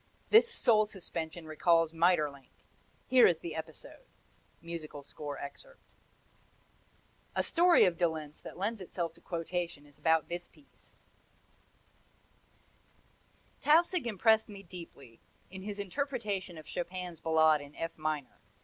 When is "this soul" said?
0.31-0.87